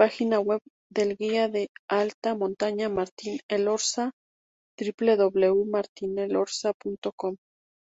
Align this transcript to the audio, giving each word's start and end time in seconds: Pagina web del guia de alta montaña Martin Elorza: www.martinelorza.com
Pagina 0.00 0.38
web 0.46 0.60
del 0.90 1.16
guia 1.16 1.48
de 1.48 1.70
alta 1.88 2.34
montaña 2.34 2.90
Martin 2.90 3.40
Elorza: 3.48 4.10
www.martinelorza.com 4.78 7.36